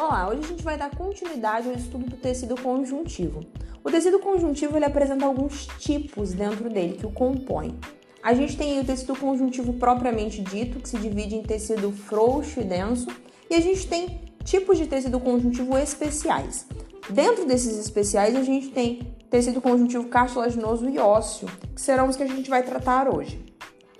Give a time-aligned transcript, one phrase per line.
[0.00, 3.40] Olá, hoje a gente vai dar continuidade ao estudo do tecido conjuntivo.
[3.82, 7.76] O tecido conjuntivo ele apresenta alguns tipos dentro dele que o compõem.
[8.22, 12.64] A gente tem o tecido conjuntivo propriamente dito, que se divide em tecido frouxo e
[12.64, 13.08] denso,
[13.50, 16.64] e a gente tem tipos de tecido conjuntivo especiais.
[17.10, 22.22] Dentro desses especiais, a gente tem tecido conjuntivo cartilaginoso e ósseo, que serão os que
[22.22, 23.44] a gente vai tratar hoje.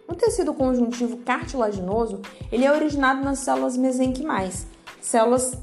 [0.07, 2.23] O tecido conjuntivo cartilaginoso,
[2.53, 4.65] ele é originado nas células mesenquimais,
[5.01, 5.59] células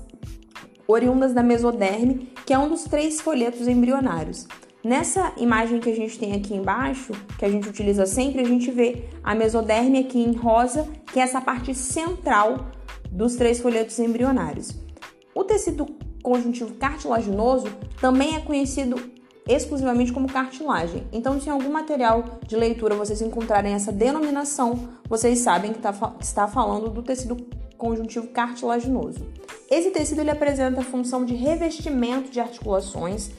[0.87, 4.47] oriundas da mesoderme, que é um dos três folhetos embrionários.
[4.83, 8.69] Nessa imagem que a gente tem aqui embaixo, que a gente utiliza sempre, a gente
[8.69, 12.67] vê a mesoderme aqui em rosa, que é essa parte central
[13.09, 14.79] dos três folhetos embrionários.
[15.33, 15.87] O tecido
[16.21, 17.67] conjuntivo cartilaginoso
[17.99, 18.95] também é conhecido
[19.47, 21.07] exclusivamente como cartilagem.
[21.11, 25.93] Então, se em algum material de leitura vocês encontrarem essa denominação, vocês sabem que, tá,
[25.93, 27.37] que está falando do tecido
[27.77, 29.25] conjuntivo cartilaginoso.
[29.69, 33.31] Esse tecido ele apresenta a função de revestimento de articulações,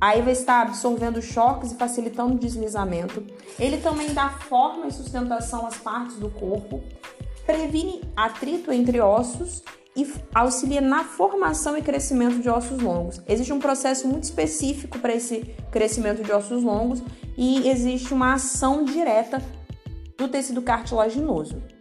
[0.00, 3.24] aí vai estar absorvendo choques e facilitando o deslizamento.
[3.58, 6.82] Ele também dá forma e sustentação às partes do corpo,
[7.46, 9.62] previne atrito entre ossos
[9.96, 13.20] e auxilia na formação e crescimento de ossos longos.
[13.26, 15.40] Existe um processo muito específico para esse
[15.72, 17.02] crescimento de ossos longos
[17.36, 19.42] e existe uma ação direta
[20.16, 21.77] do tecido cartilaginoso.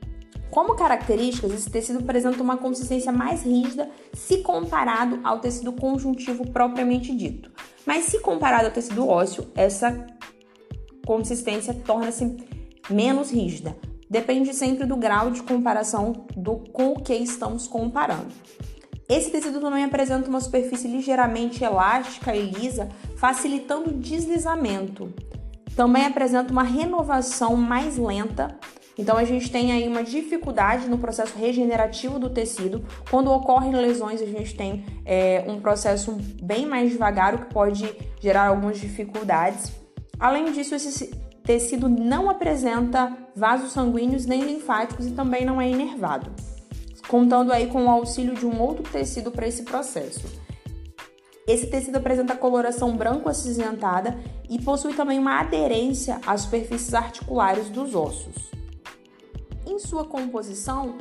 [0.51, 7.15] Como características, esse tecido apresenta uma consistência mais rígida se comparado ao tecido conjuntivo propriamente
[7.15, 7.51] dito.
[7.85, 10.05] Mas se comparado ao tecido ósseo, essa
[11.05, 12.37] consistência torna-se
[12.89, 13.77] menos rígida.
[14.09, 18.33] Depende sempre do grau de comparação do com o que estamos comparando.
[19.09, 25.13] Esse tecido também apresenta uma superfície ligeiramente elástica e lisa, facilitando o deslizamento.
[25.75, 28.57] Também apresenta uma renovação mais lenta
[28.97, 32.83] então a gente tem aí uma dificuldade no processo regenerativo do tecido.
[33.09, 37.95] Quando ocorrem lesões, a gente tem é, um processo bem mais devagar, o que pode
[38.19, 39.71] gerar algumas dificuldades.
[40.19, 41.11] Além disso, esse
[41.43, 46.31] tecido não apresenta vasos sanguíneos nem linfáticos e também não é inervado,
[47.07, 50.25] contando aí com o auxílio de um outro tecido para esse processo.
[51.47, 54.17] Esse tecido apresenta coloração branco acinzentada
[54.49, 58.57] e possui também uma aderência às superfícies articulares dos ossos.
[59.67, 60.95] Em sua composição,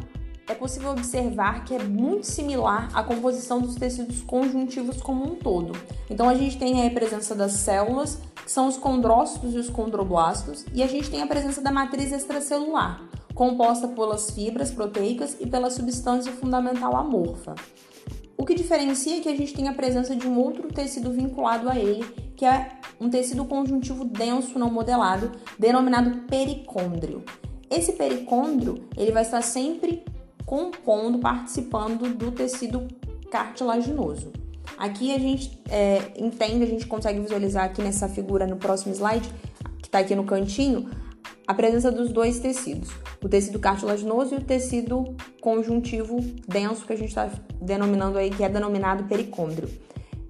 [0.49, 5.71] é possível observar que é muito similar à composição dos tecidos conjuntivos como um todo.
[6.11, 10.67] Então a gente tem a presença das células, que são os condrócitos e os condroblastos,
[10.75, 13.01] e a gente tem a presença da matriz extracelular,
[13.37, 17.55] composta pelas fibras proteicas e pela substância fundamental amorfa.
[18.37, 21.71] O que diferencia é que a gente tem a presença de um outro tecido vinculado
[21.71, 27.25] a ele, que é um tecido conjuntivo denso não modelado, denominado pericôndrio.
[27.71, 30.05] Esse pericôndrio ele vai estar sempre
[30.45, 32.87] compondo, participando do tecido
[33.31, 34.33] cartilaginoso.
[34.79, 39.29] Aqui a gente é, entende, a gente consegue visualizar aqui nessa figura no próximo slide,
[39.79, 40.91] que está aqui no cantinho,
[41.47, 42.91] a presença dos dois tecidos,
[43.23, 48.43] o tecido cartilaginoso e o tecido conjuntivo denso, que a gente está denominando aí, que
[48.43, 49.69] é denominado pericôndrio.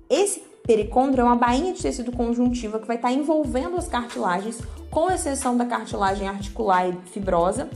[0.08, 4.60] Esse pericôndrio é uma bainha de tecido conjuntiva que vai estar envolvendo as cartilagens,
[4.90, 7.70] com exceção da cartilagem articular e fibrosa,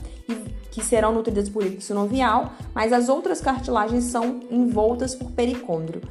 [0.69, 6.01] que serão nutridas por líquido sinovial, mas as outras cartilagens são envoltas por pericôndrio.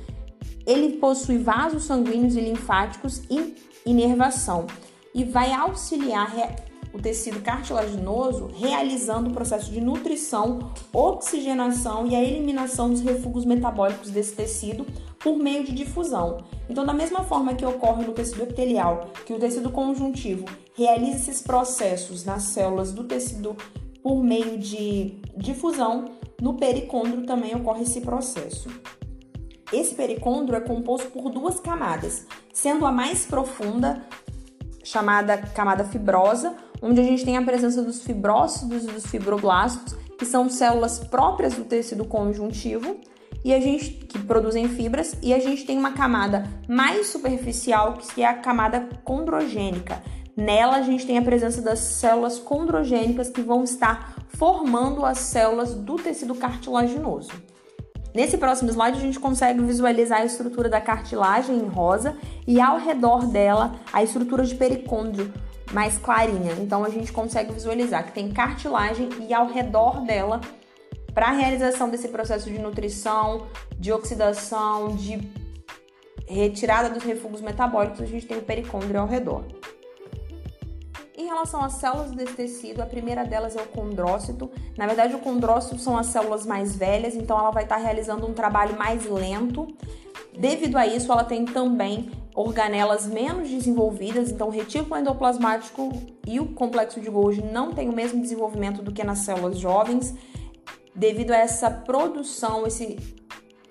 [0.67, 3.55] Ele possui vasos sanguíneos e linfáticos e
[3.85, 4.67] inervação
[5.15, 6.33] e vai auxiliar
[6.93, 14.11] o tecido cartilaginoso realizando o processo de nutrição, oxigenação e a eliminação dos refugos metabólicos
[14.11, 14.87] desse tecido
[15.21, 16.39] por meio de difusão.
[16.69, 21.43] Então, da mesma forma que ocorre no tecido epitelial, que o tecido conjuntivo realiza esses
[21.43, 23.55] processos nas células do tecido
[24.03, 26.07] por meio de difusão,
[26.41, 28.69] no pericôndrio também ocorre esse processo.
[29.71, 34.03] Esse pericôndrio é composto por duas camadas, sendo a mais profunda
[34.83, 40.25] chamada camada fibrosa, onde a gente tem a presença dos fibrócitos e dos fibroblastos, que
[40.25, 42.97] são células próprias do tecido conjuntivo
[43.45, 48.23] e a gente que produzem fibras, e a gente tem uma camada mais superficial, que
[48.23, 50.03] é a camada condrogênica.
[50.37, 55.75] Nela a gente tem a presença das células condrogênicas que vão estar formando as células
[55.75, 57.31] do tecido cartilaginoso.
[58.15, 62.17] Nesse próximo slide a gente consegue visualizar a estrutura da cartilagem em rosa
[62.47, 65.33] e ao redor dela a estrutura de pericôndrio
[65.73, 66.53] mais clarinha.
[66.61, 70.41] Então a gente consegue visualizar que tem cartilagem e ao redor dela
[71.21, 73.47] para a realização desse processo de nutrição,
[73.79, 75.21] de oxidação, de
[76.27, 79.45] retirada dos refugos metabólicos, a gente tem o pericôndrio ao redor.
[81.15, 84.51] Em relação às células desse tecido, a primeira delas é o condrócito.
[84.79, 88.33] Na verdade, o condrócito são as células mais velhas, então ela vai estar realizando um
[88.33, 89.69] trabalho mais lento.
[90.39, 95.93] Devido a isso, ela tem também organelas menos desenvolvidas, então o retículo endoplasmático
[96.27, 100.15] e o complexo de Golgi não têm o mesmo desenvolvimento do que nas células jovens,
[100.95, 102.97] devido a essa produção, esse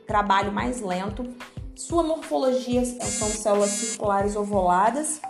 [0.07, 1.24] trabalho mais lento.
[1.75, 5.21] Sua morfologia são células circulares ovuladas.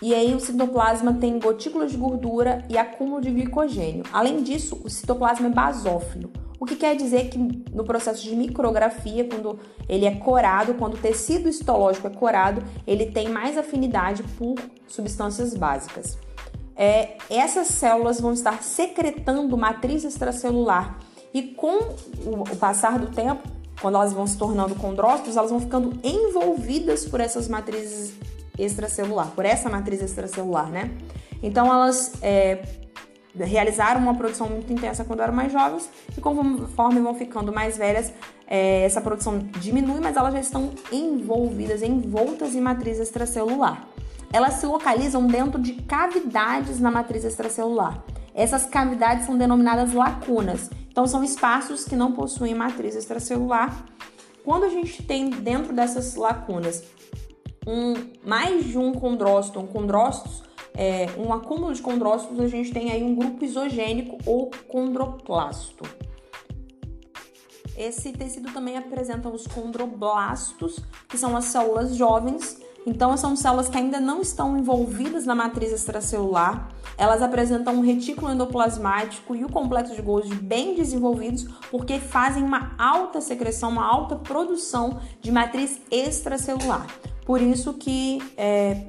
[0.00, 4.02] E aí o citoplasma tem gotículas de gordura e acúmulo de glicogênio.
[4.12, 6.32] Além disso, o citoplasma é basófilo,
[6.62, 10.96] o que quer dizer que no processo de micrografia, quando ele é corado, quando o
[10.96, 14.54] tecido histológico é corado, ele tem mais afinidade por
[14.86, 16.16] substâncias básicas.
[16.76, 20.98] É, essas células vão estar secretando matriz extracelular
[21.34, 21.78] e com
[22.24, 23.42] o, o passar do tempo,
[23.80, 28.14] quando elas vão se tornando condrócitos, elas vão ficando envolvidas por essas matrizes
[28.58, 30.90] extracelular, por essa matriz extracelular, né?
[31.42, 32.62] Então elas é,
[33.34, 38.12] realizaram uma produção muito intensa quando eram mais jovens e conforme vão ficando mais velhas,
[38.46, 43.88] é, essa produção diminui, mas elas já estão envolvidas, envoltas em matriz extracelular.
[44.32, 48.02] Elas se localizam dentro de cavidades na matriz extracelular.
[48.34, 50.70] Essas cavidades são denominadas lacunas.
[50.88, 53.84] Então, são espaços que não possuem matriz extracelular.
[54.44, 56.82] Quando a gente tem dentro dessas lacunas
[57.66, 57.94] um,
[58.26, 60.42] mais de um condrócito, um condrócitos,
[60.74, 65.84] é, um acúmulo de condrócitos, a gente tem aí um grupo isogênico ou condroplasto.
[67.76, 70.78] Esse tecido também apresenta os condroblastos,
[71.08, 72.61] que são as células jovens.
[72.84, 76.68] Então, são células que ainda não estão envolvidas na matriz extracelular.
[76.98, 82.74] Elas apresentam um retículo endoplasmático e o complexo de Golgi bem desenvolvidos, porque fazem uma
[82.78, 86.86] alta secreção, uma alta produção de matriz extracelular.
[87.24, 88.86] Por isso que é,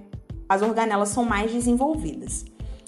[0.50, 2.46] as organelas são mais desenvolvidas.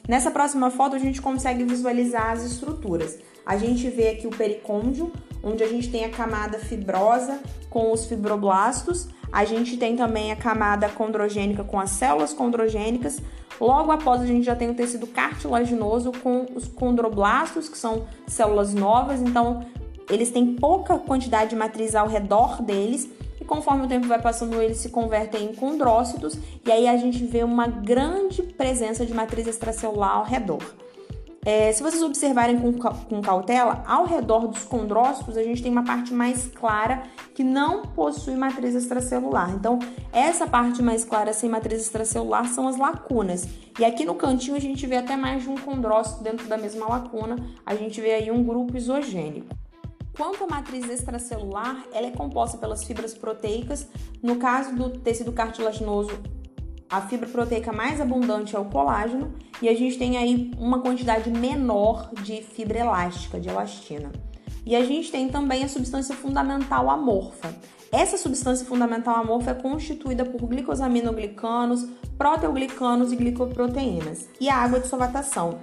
[0.08, 3.18] Nessa próxima foto a gente consegue visualizar as estruturas.
[3.46, 5.12] A gente vê aqui o pericôndio,
[5.44, 9.08] onde a gente tem a camada fibrosa com os fibroblastos.
[9.36, 13.22] A gente tem também a camada condrogênica com as células condrogênicas.
[13.60, 18.74] Logo após a gente já tem o tecido cartilaginoso com os condroblastos, que são células
[18.74, 19.66] novas, então
[20.10, 23.10] eles têm pouca quantidade de matriz ao redor deles
[23.40, 27.26] e conforme o tempo vai passando, eles se convertem em condrócitos e aí a gente
[27.26, 30.64] vê uma grande presença de matriz extracelular ao redor.
[31.46, 35.84] É, se vocês observarem com, com, cautela, ao redor dos condrócitos a gente tem uma
[35.84, 37.04] parte mais clara
[37.36, 39.54] que não possui matriz extracelular.
[39.54, 39.78] Então,
[40.12, 43.48] essa parte mais clara sem matriz extracelular são as lacunas.
[43.78, 46.88] E aqui no cantinho a gente vê até mais de um condrócito dentro da mesma
[46.88, 47.36] lacuna.
[47.64, 49.56] A gente vê aí um grupo isogênico.
[50.18, 53.88] Quanto à matriz extracelular, ela é composta pelas fibras proteicas.
[54.24, 56.18] No caso do tecido cartilaginoso,
[56.96, 61.30] a fibra proteica mais abundante é o colágeno e a gente tem aí uma quantidade
[61.30, 64.14] menor de fibra elástica, de elastina.
[64.66, 67.54] E a gente tem também a substância fundamental amorfa.
[67.92, 71.86] Essa substância fundamental amorfa é constituída por glicosaminoglicanos,
[72.18, 74.30] proteoglicanos e glicoproteínas.
[74.40, 75.60] E a água de solvatação,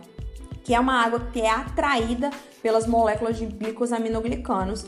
[0.62, 2.30] que é uma água que é atraída
[2.62, 4.84] pelas moléculas de glicosaminoglicanos.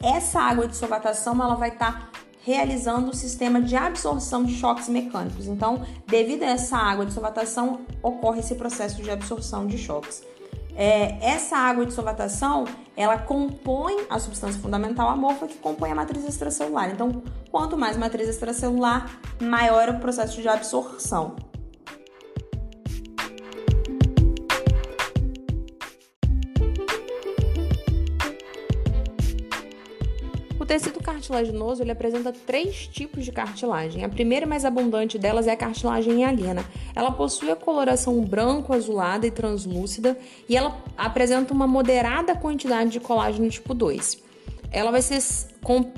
[0.00, 4.88] Essa água de solvatação ela vai estar tá realizando o sistema de absorção de choques
[4.88, 5.46] mecânicos.
[5.46, 10.22] Então, devido a essa água de solvatação, ocorre esse processo de absorção de choques.
[10.74, 12.64] É, essa água de solvatação,
[12.96, 16.90] ela compõe a substância fundamental amorfa que compõe a matriz extracelular.
[16.90, 21.36] Então, quanto mais matriz extracelular, maior é o processo de absorção.
[30.70, 34.04] Tecido cartilaginoso ele apresenta três tipos de cartilagem.
[34.04, 36.64] A primeira e mais abundante delas é a cartilagem hialina.
[36.94, 40.16] Ela possui a coloração branco, azulada e translúcida
[40.48, 44.29] e ela apresenta uma moderada quantidade de colágeno tipo 2
[44.70, 45.20] ela vai ser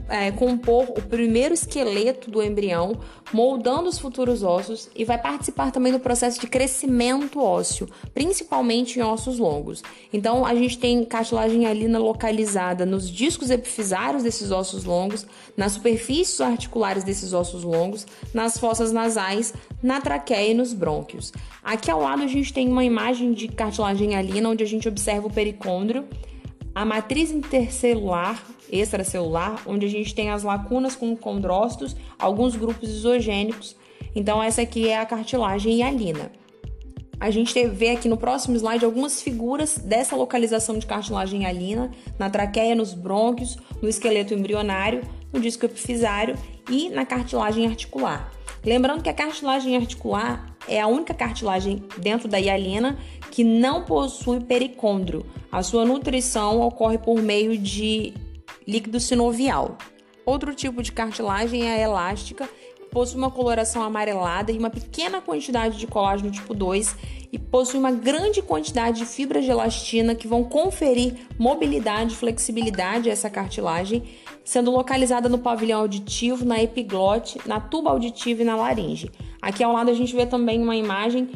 [0.09, 2.99] é, compor o primeiro esqueleto do embrião,
[3.33, 9.02] moldando os futuros ossos e vai participar também do processo de crescimento ósseo, principalmente em
[9.02, 9.83] ossos longos.
[10.12, 15.26] Então, a gente tem cartilagem alina localizada nos discos epifisários desses ossos longos,
[15.57, 21.33] nas superfícies articulares desses ossos longos, nas fossas nasais, na traqueia e nos brônquios.
[21.62, 25.26] Aqui ao lado a gente tem uma imagem de cartilagem alina onde a gente observa
[25.26, 26.05] o pericôndrio
[26.75, 33.76] a matriz intercelular, extracelular, onde a gente tem as lacunas com condrócitos, alguns grupos isogênicos.
[34.14, 36.33] Então, essa aqui é a cartilagem hialina.
[37.21, 42.29] A gente vê aqui no próximo slide algumas figuras dessa localização de cartilagem hialina na
[42.29, 45.02] traqueia, nos brônquios, no esqueleto embrionário,
[45.33, 46.37] no disco epifisário
[46.69, 48.33] e na cartilagem articular.
[48.64, 52.99] Lembrando que a cartilagem articular é a única cartilagem dentro da hialina
[53.31, 55.25] que não possui pericôndrio.
[55.50, 58.14] A sua nutrição ocorre por meio de
[58.73, 59.76] líquido sinovial.
[60.25, 62.49] Outro tipo de cartilagem é a elástica,
[62.91, 66.97] possui uma coloração amarelada e uma pequena quantidade de colágeno tipo 2
[67.33, 73.09] e possui uma grande quantidade de fibras de elastina que vão conferir mobilidade e flexibilidade
[73.09, 74.02] a essa cartilagem,
[74.45, 79.11] sendo localizada no pavilhão auditivo, na epiglote, na tuba auditiva e na laringe.
[79.41, 81.31] Aqui ao lado a gente vê também uma imagem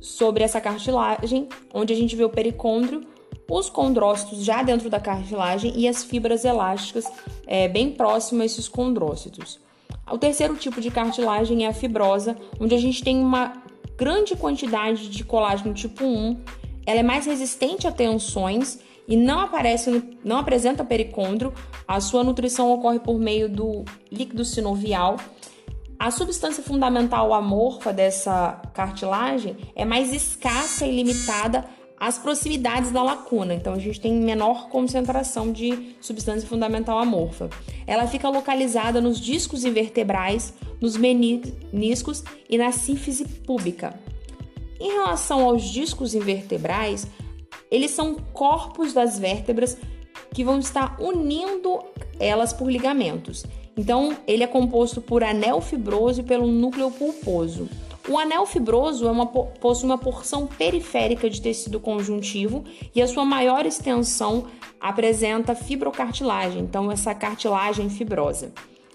[0.00, 3.02] sobre essa cartilagem, onde a gente vê o pericôndrio,
[3.48, 7.04] os condrócitos já dentro da cartilagem e as fibras elásticas
[7.46, 9.58] é, bem próximas a esses condrócitos.
[10.10, 13.62] O terceiro tipo de cartilagem é a fibrosa, onde a gente tem uma
[13.96, 16.36] grande quantidade de colágeno tipo 1,
[16.86, 21.52] ela é mais resistente a tensões e não aparece, não apresenta pericôndrio.
[21.86, 25.16] A sua nutrição ocorre por meio do líquido sinovial.
[25.98, 31.64] A substância fundamental amorfa dessa cartilagem é mais escassa e limitada
[31.98, 33.54] às proximidades da lacuna.
[33.54, 37.48] Então a gente tem menor concentração de substância fundamental amorfa.
[37.86, 43.98] Ela fica localizada nos discos invertebrais, nos meniscos e na sífise púbica.
[44.78, 47.06] Em relação aos discos invertebrais,
[47.70, 49.78] eles são corpos das vértebras
[50.32, 51.80] que vão estar unindo
[52.20, 53.44] elas por ligamentos.
[53.76, 57.68] Então, ele é composto por anel fibroso e pelo núcleo pulposo.
[58.08, 63.24] O anel fibroso é uma, possui uma porção periférica de tecido conjuntivo e a sua
[63.24, 64.46] maior extensão
[64.80, 68.52] apresenta fibrocartilagem, então essa cartilagem fibrosa.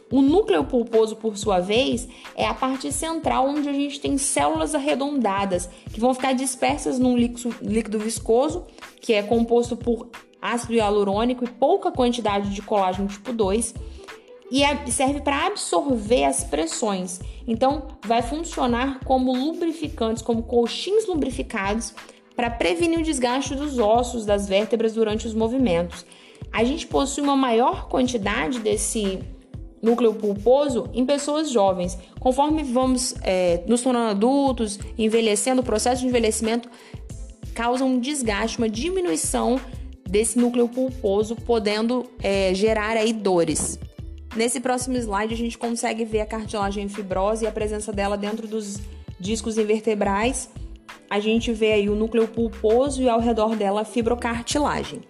[0.09, 4.75] O núcleo pulposo, por sua vez, é a parte central onde a gente tem células
[4.75, 8.65] arredondadas que vão ficar dispersas num líquido viscoso,
[9.01, 10.09] que é composto por
[10.41, 13.73] ácido hialurônico e pouca quantidade de colágeno tipo 2
[14.51, 17.21] e é, serve para absorver as pressões.
[17.47, 21.93] Então, vai funcionar como lubrificantes, como colchins lubrificados
[22.35, 26.05] para prevenir o desgaste dos ossos das vértebras durante os movimentos.
[26.51, 29.19] A gente possui uma maior quantidade desse
[29.81, 31.97] núcleo pulposo em pessoas jovens.
[32.19, 36.69] Conforme vamos é, nos tornando adultos, envelhecendo, o processo de envelhecimento
[37.55, 39.59] causa um desgaste, uma diminuição
[40.07, 43.79] desse núcleo pulposo, podendo é, gerar aí dores.
[44.35, 48.47] Nesse próximo slide, a gente consegue ver a cartilagem fibrosa e a presença dela dentro
[48.47, 48.79] dos
[49.19, 50.49] discos invertebrais.
[51.09, 55.01] A gente vê aí o núcleo pulposo e ao redor dela a fibrocartilagem.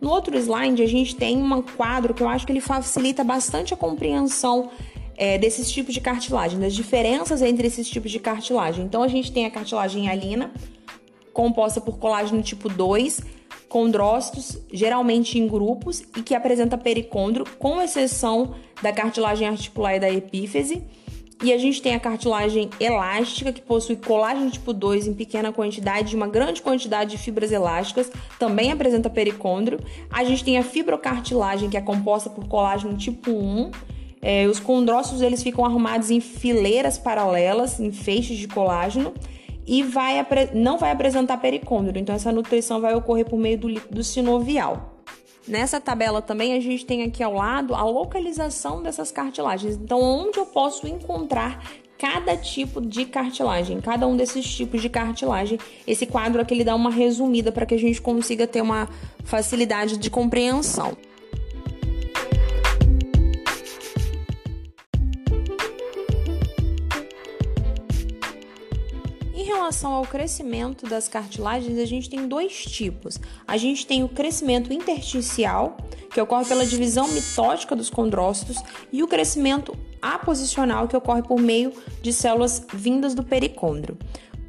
[0.00, 3.72] No outro slide, a gente tem um quadro que eu acho que ele facilita bastante
[3.72, 4.70] a compreensão
[5.16, 8.84] é, desses tipos de cartilagem, das diferenças entre esses tipos de cartilagem.
[8.84, 10.50] Então, a gente tem a cartilagem alina,
[11.32, 13.20] composta por colágeno tipo 2,
[13.68, 20.10] condrócitos, geralmente em grupos, e que apresenta pericôndrio, com exceção da cartilagem articular e da
[20.10, 20.82] epífise.
[21.42, 26.12] E a gente tem a cartilagem elástica, que possui colágeno tipo 2 em pequena quantidade
[26.12, 29.80] e uma grande quantidade de fibras elásticas, também apresenta pericôndrio.
[30.10, 33.70] A gente tem a fibrocartilagem, que é composta por colágeno tipo 1.
[34.20, 39.12] É, os condrócitos eles ficam arrumados em fileiras paralelas, em feixes de colágeno
[39.66, 42.00] e vai, não vai apresentar pericôndrio.
[42.00, 44.92] Então, essa nutrição vai ocorrer por meio do líquido sinovial.
[45.46, 49.74] Nessa tabela também a gente tem aqui ao lado a localização dessas cartilagens.
[49.74, 51.62] Então, onde eu posso encontrar
[51.98, 55.56] cada tipo de cartilagem, cada um desses tipos de cartilagem.
[55.86, 58.88] Esse quadro aqui ele dá uma resumida para que a gente consiga ter uma
[59.24, 60.96] facilidade de compreensão.
[69.62, 73.20] Relação ao crescimento das cartilagens, a gente tem dois tipos.
[73.46, 75.76] A gente tem o crescimento intersticial,
[76.10, 78.56] que ocorre pela divisão mitótica dos condrócitos,
[78.92, 83.96] e o crescimento aposicional, que ocorre por meio de células vindas do pericôndrio.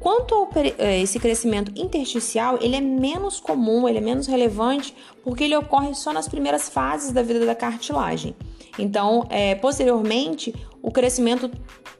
[0.00, 5.44] Quanto ao eh, esse crescimento intersticial, ele é menos comum, ele é menos relevante, porque
[5.44, 8.34] ele ocorre só nas primeiras fases da vida da cartilagem.
[8.78, 10.52] Então, é, posteriormente,
[10.82, 11.50] o crescimento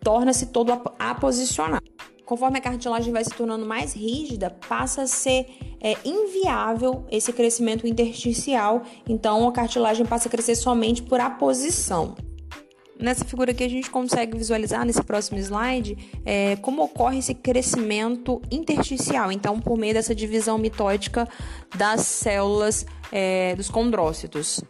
[0.02, 1.80] torna-se todo aposicional.
[2.24, 5.46] Conforme a cartilagem vai se tornando mais rígida, passa a ser
[5.80, 12.14] é, inviável esse crescimento intersticial, então a cartilagem passa a crescer somente por aposição.
[12.98, 18.40] Nessa figura aqui a gente consegue visualizar nesse próximo slide é, como ocorre esse crescimento
[18.50, 21.28] intersticial, então por meio dessa divisão mitótica
[21.76, 24.62] das células é, dos condrócitos.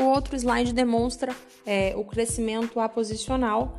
[0.00, 1.34] O outro slide demonstra
[1.66, 3.76] é, o crescimento aposicional,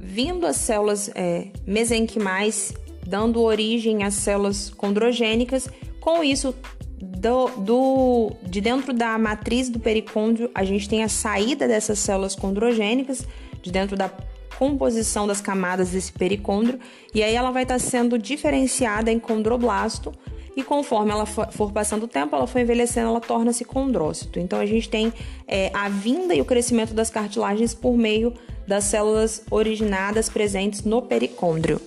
[0.00, 2.72] vindo as células é, mesenquimais,
[3.06, 5.68] dando origem às células condrogênicas.
[6.00, 6.54] Com isso,
[7.00, 12.34] do, do, de dentro da matriz do pericôndrio, a gente tem a saída dessas células
[12.34, 13.26] condrogênicas,
[13.62, 14.10] de dentro da
[14.58, 16.78] composição das camadas desse pericôndrio
[17.14, 20.12] e aí ela vai estar sendo diferenciada em condroblasto
[20.54, 24.38] e conforme ela for passando o tempo, ela for envelhecendo, ela torna-se condrócito.
[24.38, 25.12] Então a gente tem
[25.48, 28.34] é, a vinda e o crescimento das cartilagens por meio
[28.66, 31.80] das células originadas presentes no pericôndrio.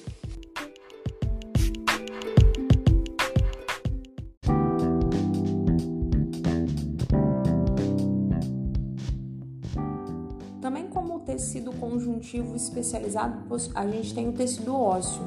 [10.62, 13.44] Também como tecido conjuntivo especializado,
[13.76, 15.22] a gente tem o tecido ósseo.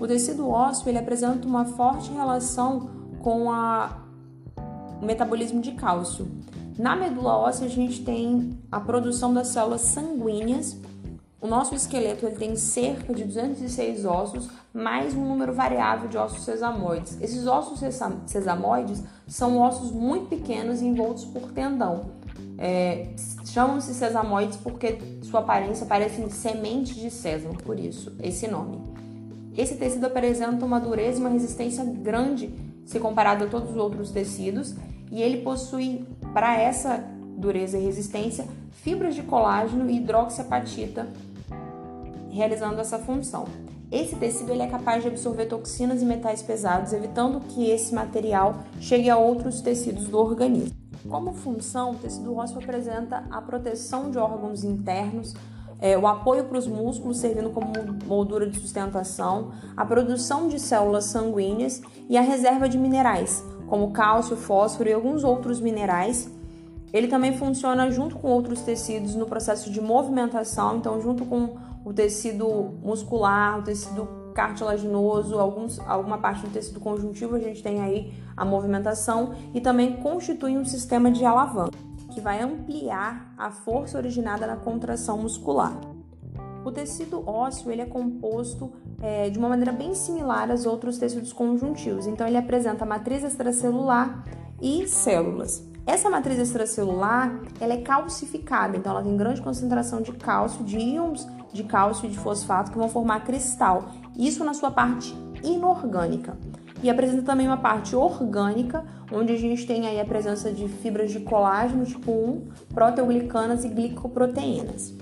[0.00, 2.88] O tecido ósseo ele apresenta uma forte relação
[3.20, 4.02] com a,
[5.00, 6.26] o metabolismo de cálcio.
[6.78, 10.78] Na medula óssea a gente tem a produção das células sanguíneas.
[11.40, 16.44] O nosso esqueleto ele tem cerca de 206 ossos, mais um número variável de ossos
[16.44, 17.18] sesamoides.
[17.18, 17.80] Esses ossos
[18.26, 22.10] sesamoides são ossos muito pequenos envoltos por tendão.
[22.58, 23.08] É,
[23.46, 28.78] Chamam-se sesamoides porque sua aparência parece semente de sésamo, por isso esse nome.
[29.56, 32.54] Esse tecido apresenta uma dureza e uma resistência grande
[32.84, 34.74] se comparado a todos os outros tecidos,
[35.10, 36.04] e ele possui,
[36.34, 37.02] para essa
[37.36, 41.08] dureza e resistência, fibras de colágeno e hidroxiapatita,
[42.30, 43.44] realizando essa função.
[43.90, 48.54] Esse tecido ele é capaz de absorver toxinas e metais pesados, evitando que esse material
[48.80, 50.76] chegue a outros tecidos do organismo.
[51.08, 55.34] Como função, o tecido ósseo apresenta a proteção de órgãos internos,
[55.80, 57.72] é, o apoio para os músculos, servindo como
[58.06, 64.36] moldura de sustentação, a produção de células sanguíneas e a reserva de minerais, como cálcio,
[64.36, 66.30] fósforo e alguns outros minerais.
[66.92, 71.92] Ele também funciona junto com outros tecidos no processo de movimentação, então, junto com o
[71.92, 72.46] tecido
[72.82, 78.44] muscular, o tecido cartilaginoso, alguns, alguma parte do tecido conjuntivo, a gente tem aí a
[78.44, 81.78] movimentação e também constitui um sistema de alavanca
[82.10, 85.78] que vai ampliar a força originada na contração muscular.
[86.64, 88.70] O tecido ósseo ele é composto
[89.00, 92.06] é, de uma maneira bem similar aos outros tecidos conjuntivos.
[92.06, 94.24] Então ele apresenta matriz extracelular
[94.60, 95.64] e células.
[95.86, 101.26] Essa matriz extracelular ela é calcificada, então ela tem grande concentração de cálcio, de íons
[101.52, 103.90] de cálcio e de fosfato que vão formar cristal.
[104.16, 106.36] Isso na sua parte inorgânica
[106.82, 111.10] e apresenta também uma parte orgânica, onde a gente tem aí a presença de fibras
[111.10, 114.94] de colágeno tipo 1, proteoglicanas e glicoproteínas.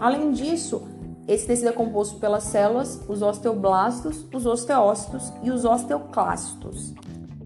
[0.00, 0.86] Além disso,
[1.26, 6.94] esse tecido é composto pelas células, os osteoblastos, os osteócitos e os osteoclastos.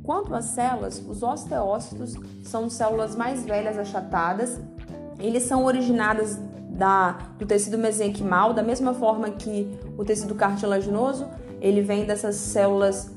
[0.05, 4.61] Quanto às células, os osteócitos são células mais velhas achatadas.
[5.19, 6.39] Eles são originados
[6.73, 11.29] da, do tecido mesenquimal, da mesma forma que o tecido cartilaginoso,
[11.61, 13.11] ele vem dessas células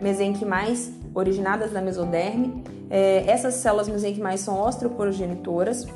[0.00, 2.64] mesenquimais originadas da mesoderme.
[2.90, 5.86] É, essas células mesenquimais são osteoprogenitoras.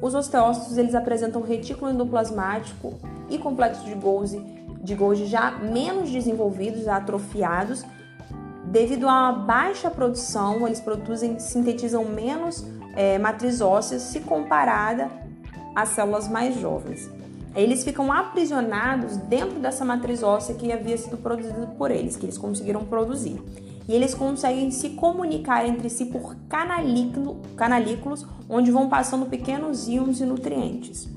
[0.00, 2.94] Os osteócitos eles apresentam retículo endoplasmático
[3.28, 4.38] e complexo de Golgi,
[4.82, 7.84] de Golgi já menos desenvolvidos, atrofiados.
[8.64, 12.64] Devido a baixa produção, eles produzem, sintetizam menos
[12.96, 15.23] é, matriz óssea se comparada
[15.74, 17.10] às células mais jovens.
[17.54, 22.36] Eles ficam aprisionados dentro dessa matriz óssea que havia sido produzida por eles, que eles
[22.36, 23.40] conseguiram produzir.
[23.86, 30.24] E eles conseguem se comunicar entre si por canalículos, onde vão passando pequenos íons e
[30.24, 31.08] nutrientes.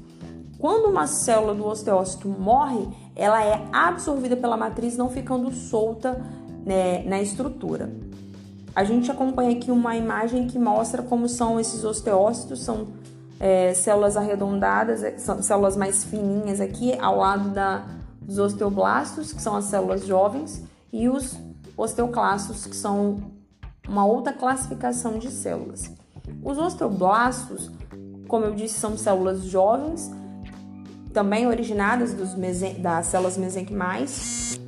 [0.60, 6.22] Quando uma célula do osteócito morre, ela é absorvida pela matriz, não ficando solta
[6.66, 7.90] né, na estrutura.
[8.76, 12.88] A gente acompanha aqui uma imagem que mostra como são esses osteócitos, são
[13.40, 17.86] é, células arredondadas, é, são células mais fininhas aqui, ao lado da,
[18.22, 21.38] dos osteoblastos, que são as células jovens, e os
[21.76, 23.32] osteoclastos, que são
[23.88, 25.92] uma outra classificação de células.
[26.44, 27.72] Os osteoblastos,
[28.28, 30.12] como eu disse, são células jovens,
[31.14, 32.36] também originadas dos
[32.80, 34.60] das células mesenquimais.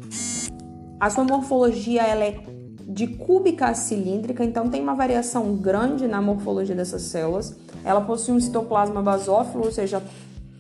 [0.99, 2.43] A sua morfologia ela é
[2.88, 7.55] de cúbica a cilíndrica, então tem uma variação grande na morfologia dessas células.
[7.89, 10.04] Ela possui um citoplasma basófilo, ou seja,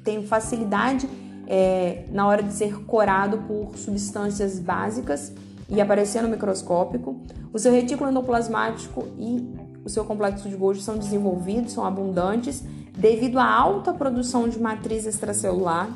[0.03, 1.07] tem facilidade
[1.45, 5.31] é, na hora de ser corado por substâncias básicas
[5.69, 7.21] e aparecer no microscópico.
[7.53, 9.47] O seu retículo endoplasmático e
[9.85, 12.63] o seu complexo de Golgi são desenvolvidos, são abundantes,
[12.97, 15.87] devido à alta produção de matriz extracelular.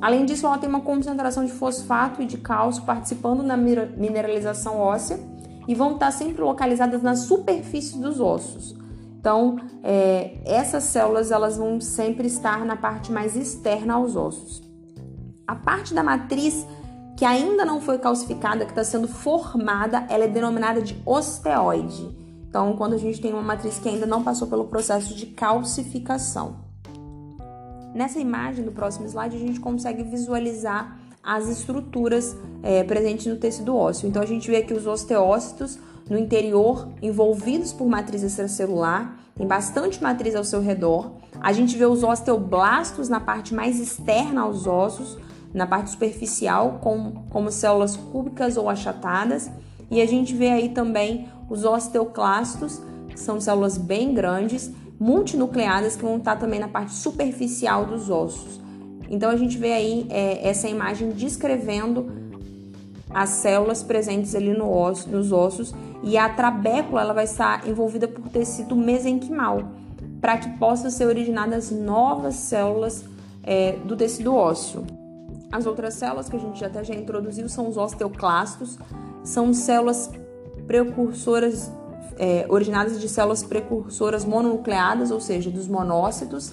[0.00, 5.20] Além disso, ela tem uma concentração de fosfato e de cálcio participando na mineralização óssea
[5.68, 8.81] e vão estar sempre localizadas na superfície dos ossos.
[9.22, 14.60] Então, é, essas células elas vão sempre estar na parte mais externa aos ossos.
[15.46, 16.66] A parte da matriz
[17.16, 22.18] que ainda não foi calcificada, que está sendo formada, ela é denominada de osteoide.
[22.48, 26.56] Então, quando a gente tem uma matriz que ainda não passou pelo processo de calcificação.
[27.94, 33.76] Nessa imagem do próximo slide, a gente consegue visualizar as estruturas é, presentes no tecido
[33.76, 34.08] ósseo.
[34.08, 35.78] Então, a gente vê aqui os osteócitos
[36.10, 41.12] no interior, envolvidos por matriz extracelular, tem bastante matriz ao seu redor.
[41.40, 45.18] A gente vê os osteoblastos na parte mais externa aos ossos,
[45.54, 49.50] na parte superficial, como, como células cúbicas ou achatadas.
[49.90, 56.02] E a gente vê aí também os osteoclastos, que são células bem grandes, multinucleadas, que
[56.02, 58.61] vão estar também na parte superficial dos ossos.
[59.12, 62.10] Então a gente vê aí é, essa imagem descrevendo
[63.10, 68.08] as células presentes ali no osso, nos ossos e a trabécula ela vai estar envolvida
[68.08, 69.64] por tecido mesenquimal
[70.18, 73.04] para que possam ser originadas novas células
[73.42, 74.86] é, do tecido ósseo.
[75.50, 78.78] As outras células que a gente até já introduziu são os osteoclastos,
[79.22, 80.10] são células
[80.66, 81.70] precursoras
[82.18, 86.52] é, originadas de células precursoras mononucleadas, ou seja, dos monócitos.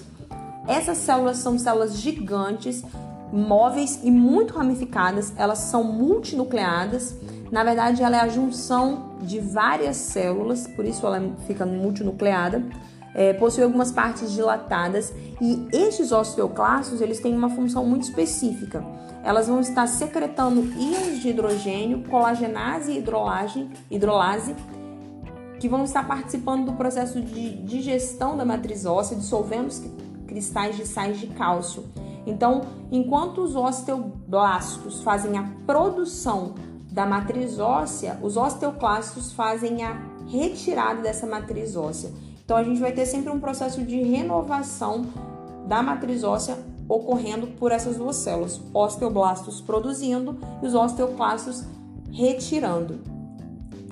[0.70, 2.84] Essas células são células gigantes,
[3.32, 7.16] móveis e muito ramificadas, elas são multinucleadas.
[7.50, 12.64] Na verdade, ela é a junção de várias células, por isso ela fica multinucleada.
[13.12, 18.84] É, possui algumas partes dilatadas e estes osteoclastos eles têm uma função muito específica.
[19.24, 24.54] Elas vão estar secretando íons de hidrogênio, colagenase e hidrolase, hidrolase
[25.58, 29.82] que vão estar participando do processo de digestão da matriz óssea, dissolvendo os
[30.30, 31.84] cristais de sais de cálcio.
[32.24, 36.54] Então, enquanto os osteoblastos fazem a produção
[36.92, 42.12] da matriz óssea, os osteoclastos fazem a retirada dessa matriz óssea.
[42.44, 45.04] Então, a gente vai ter sempre um processo de renovação
[45.66, 46.56] da matriz óssea
[46.88, 51.64] ocorrendo por essas duas células, osteoblastos produzindo e os osteoclastos
[52.12, 53.00] retirando.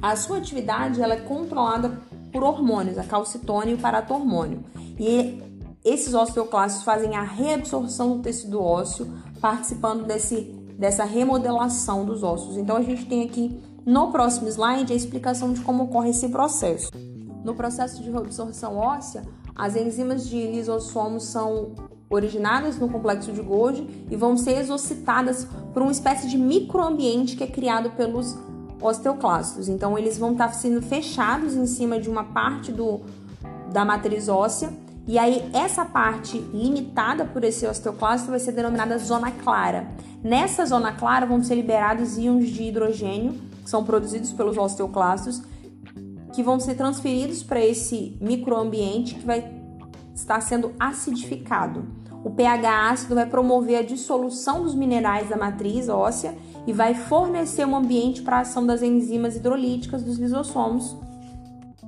[0.00, 2.00] A sua atividade ela é controlada
[2.32, 4.64] por hormônios, a calcitona e o paratormônio.
[4.98, 5.47] E
[5.88, 9.06] esses osteoclastos fazem a reabsorção do tecido ósseo,
[9.40, 10.42] participando desse,
[10.78, 12.56] dessa remodelação dos ossos.
[12.56, 16.90] Então a gente tem aqui no próximo slide a explicação de como ocorre esse processo.
[17.44, 19.22] No processo de reabsorção óssea,
[19.54, 21.72] as enzimas de lisossomos são
[22.10, 27.44] originadas no complexo de Golgi e vão ser exocitadas por uma espécie de microambiente que
[27.44, 28.36] é criado pelos
[28.80, 29.68] osteoclastos.
[29.68, 33.00] Então, eles vão estar sendo fechados em cima de uma parte do,
[33.72, 34.72] da matriz óssea.
[35.08, 39.88] E aí, essa parte limitada por esse osteoclasto vai ser denominada zona clara.
[40.22, 45.40] Nessa zona clara vão ser liberados íons de hidrogênio, que são produzidos pelos osteoclastos,
[46.34, 49.50] que vão ser transferidos para esse microambiente que vai
[50.14, 51.86] estar sendo acidificado.
[52.22, 57.66] O pH ácido vai promover a dissolução dos minerais da matriz óssea e vai fornecer
[57.66, 60.94] um ambiente para a ação das enzimas hidrolíticas dos lisossomos,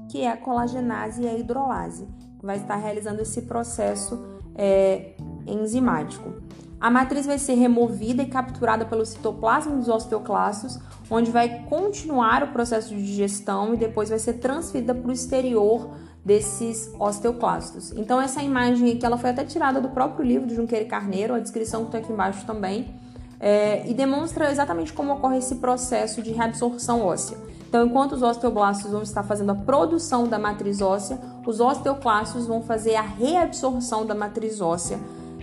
[0.08, 2.08] que é a colagenase e a hidrolase,
[2.42, 4.18] vai estar realizando esse processo
[4.54, 5.12] é,
[5.46, 6.32] enzimático.
[6.80, 10.78] A matriz vai ser removida e capturada pelo citoplasma dos osteoclastos,
[11.10, 15.90] onde vai continuar o processo de digestão e depois vai ser transferida para o exterior
[16.24, 17.92] desses osteoclastos.
[17.92, 21.38] Então essa imagem aqui ela foi até tirada do próprio livro de Junqueira Carneiro, a
[21.38, 22.94] descrição que está aqui embaixo também
[23.38, 27.36] é, e demonstra exatamente como ocorre esse processo de reabsorção óssea.
[27.70, 32.64] Então, enquanto os osteoblastos vão estar fazendo a produção da matriz óssea, os osteoclastos vão
[32.64, 34.98] fazer a reabsorção da matriz óssea,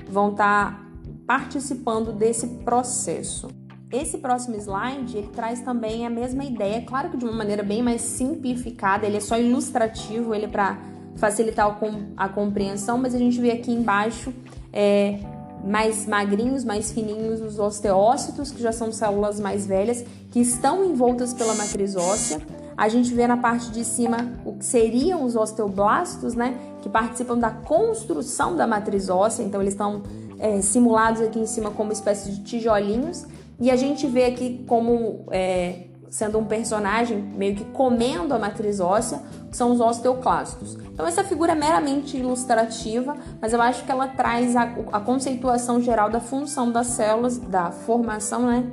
[0.09, 0.85] vão estar
[1.25, 3.47] participando desse processo.
[3.89, 7.81] Esse próximo slide ele traz também a mesma ideia, claro que de uma maneira bem
[7.81, 10.77] mais simplificada, ele é só ilustrativo, ele é para
[11.15, 11.79] facilitar
[12.17, 14.33] a compreensão, mas a gente vê aqui embaixo
[14.73, 15.17] é,
[15.67, 21.33] mais magrinhos, mais fininhos, os osteócitos, que já são células mais velhas, que estão envoltas
[21.33, 22.41] pela matriz óssea.
[22.75, 26.57] A gente vê na parte de cima o que seriam os osteoblastos, né?
[26.81, 30.03] Que participam da construção da matriz óssea, então eles estão
[30.39, 33.25] é, simulados aqui em cima como espécie de tijolinhos.
[33.59, 38.79] E a gente vê aqui como é, sendo um personagem meio que comendo a matriz
[38.79, 40.75] óssea, que são os osteoclastos.
[40.75, 45.81] Então essa figura é meramente ilustrativa, mas eu acho que ela traz a, a conceituação
[45.81, 48.63] geral da função das células, da formação, né,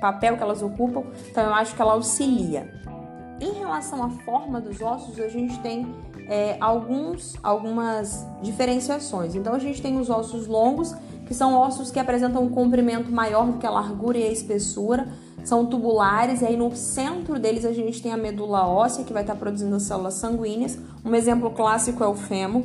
[0.00, 1.04] papel que elas ocupam.
[1.30, 2.72] Então eu acho que ela auxilia.
[3.40, 5.86] Em relação à forma dos ossos, a gente tem
[6.28, 9.34] é, alguns, algumas diferenciações.
[9.34, 10.94] Então a gente tem os ossos longos,
[11.26, 15.08] que são ossos que apresentam um comprimento maior do que a largura e a espessura
[15.44, 19.22] são tubulares, e aí no centro deles a gente tem a medula óssea, que vai
[19.22, 20.78] estar produzindo as células sanguíneas.
[21.04, 22.64] Um exemplo clássico é o fêmur.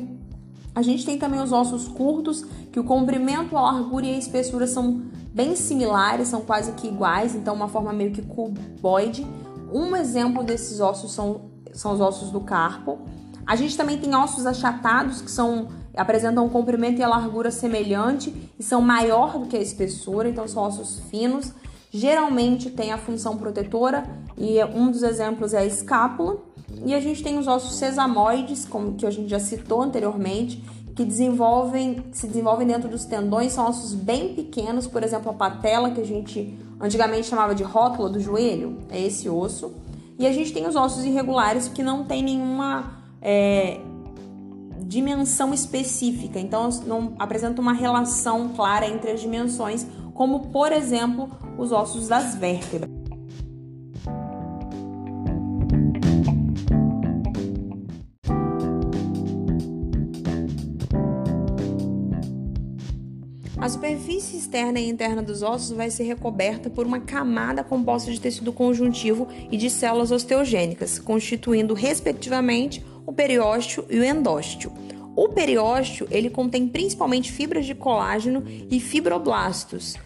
[0.74, 4.66] A gente tem também os ossos curtos, que o comprimento, a largura e a espessura
[4.66, 9.26] são bem similares, são quase que iguais, então uma forma meio que cuboide.
[9.72, 12.98] Um exemplo desses ossos são, são os ossos do carpo.
[13.46, 18.34] A gente também tem ossos achatados, que são apresentam um comprimento e a largura semelhante
[18.58, 21.52] e são maior do que a espessura, então são ossos finos.
[21.90, 24.04] Geralmente tem a função protetora
[24.36, 26.38] e um dos exemplos é a escápula.
[26.86, 30.64] E a gente tem os ossos sesamoides, como que a gente já citou anteriormente,
[30.96, 35.90] que desenvolvem, se desenvolvem dentro dos tendões, são ossos bem pequenos, por exemplo, a patela,
[35.90, 39.74] que a gente antigamente chamava de rótula do joelho, é esse osso.
[40.18, 43.80] E a gente tem os ossos irregulares que não tem nenhuma é,
[44.92, 51.72] dimensão específica, então não apresenta uma relação clara entre as dimensões, como por exemplo os
[51.72, 52.90] ossos das vértebras.
[63.56, 68.20] A superfície externa e interna dos ossos vai ser recoberta por uma camada composta de
[68.20, 74.72] tecido conjuntivo e de células osteogênicas, constituindo respectivamente o periósteo e o endósteo.
[75.14, 79.96] O periósteo ele contém principalmente fibras de colágeno e fibroblastos.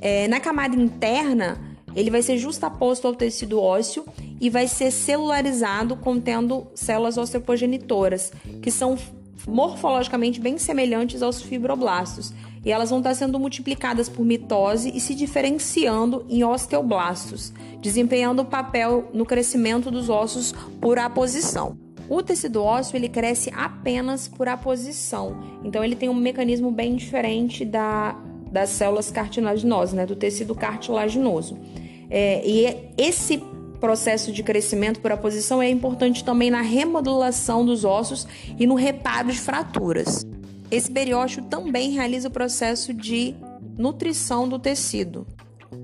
[0.00, 1.60] É, na camada interna,
[1.94, 4.04] ele vai ser justaposto ao tecido ósseo
[4.40, 8.98] e vai ser celularizado contendo células osteoprogenitoras, que são
[9.46, 12.32] morfologicamente bem semelhantes aos fibroblastos,
[12.64, 18.46] e elas vão estar sendo multiplicadas por mitose e se diferenciando em osteoblastos, desempenhando o
[18.46, 21.83] papel no crescimento dos ossos por aposição.
[22.08, 27.64] O tecido ósseo ele cresce apenas por aposição, então ele tem um mecanismo bem diferente
[27.64, 28.12] da,
[28.50, 31.56] das células cartilaginosas, né, do tecido cartilaginoso.
[32.10, 33.42] É, e esse
[33.80, 38.26] processo de crescimento por aposição é importante também na remodulação dos ossos
[38.58, 40.26] e no reparo de fraturas.
[40.70, 43.34] Esse periósteo também realiza o processo de
[43.76, 45.26] nutrição do tecido.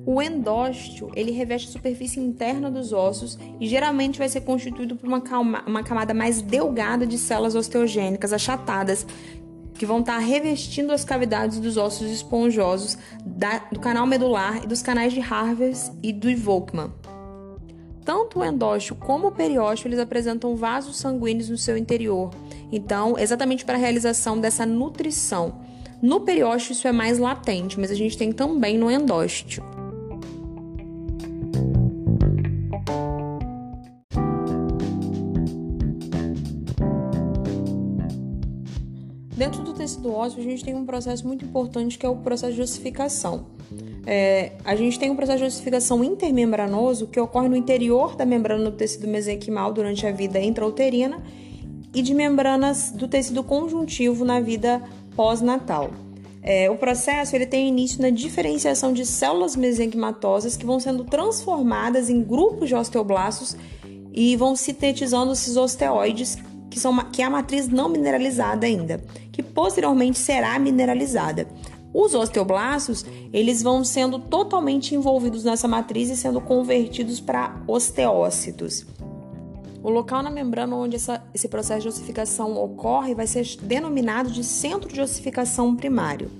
[0.07, 5.07] O endósteo, ele reveste a superfície interna dos ossos e geralmente vai ser constituído por
[5.07, 5.23] uma,
[5.67, 9.07] uma camada mais delgada de células osteogênicas achatadas,
[9.75, 14.83] que vão estar revestindo as cavidades dos ossos esponjosos da, do canal medular e dos
[14.83, 16.93] canais de Harvers e do Volkmann.
[18.05, 22.31] Tanto o endósteo como o periósteo eles apresentam vasos sanguíneos no seu interior.
[22.73, 25.61] Então, exatamente para a realização dessa nutrição.
[26.03, 29.63] No periósteo isso é mais latente, mas a gente tem também no endósteo.
[39.41, 42.53] Dentro do tecido ósseo, a gente tem um processo muito importante que é o processo
[42.53, 43.47] de ossificação.
[44.07, 48.71] É, a gente tem um processo de ossificação intermembranoso que ocorre no interior da membrana
[48.71, 51.23] do tecido mesenquimal durante a vida intrauterina
[51.95, 54.83] e de membranas do tecido conjuntivo na vida
[55.17, 55.89] pós-natal.
[56.43, 62.11] É, o processo ele tem início na diferenciação de células mesenquimatosas que vão sendo transformadas
[62.11, 63.57] em grupos de osteoblastos
[64.13, 66.37] e vão sintetizando esses osteoides
[66.71, 69.03] que, são, que é a matriz não mineralizada ainda,
[69.41, 71.49] que posteriormente será mineralizada.
[71.93, 78.87] Os osteoblastos, eles vão sendo totalmente envolvidos nessa matriz e sendo convertidos para osteócitos.
[79.83, 84.45] O local na membrana onde essa, esse processo de ossificação ocorre vai ser denominado de
[84.45, 86.31] centro de ossificação primário.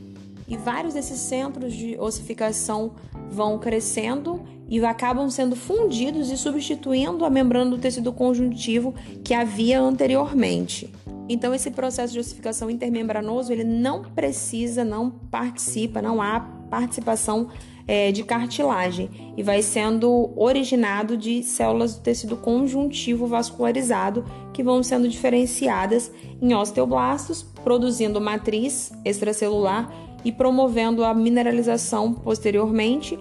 [0.47, 2.93] E vários desses centros de ossificação
[3.31, 9.81] vão crescendo e acabam sendo fundidos e substituindo a membrana do tecido conjuntivo que havia
[9.81, 10.93] anteriormente.
[11.33, 17.47] Então esse processo de ossificação intermembranoso ele não precisa, não participa, não há participação
[17.87, 24.83] é, de cartilagem e vai sendo originado de células do tecido conjuntivo vascularizado que vão
[24.83, 26.11] sendo diferenciadas
[26.43, 29.89] em osteoblastos, produzindo matriz extracelular
[30.25, 33.17] e promovendo a mineralização posteriormente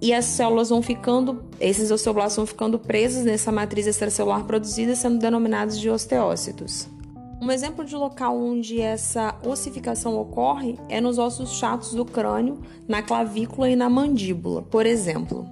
[0.00, 5.18] e as células vão ficando, esses osteoblastos vão ficando presos nessa matriz extracelular produzida, sendo
[5.18, 6.95] denominados de osteócitos.
[7.40, 13.02] Um exemplo de local onde essa ossificação ocorre é nos ossos chatos do crânio, na
[13.02, 15.46] clavícula e na mandíbula, por exemplo.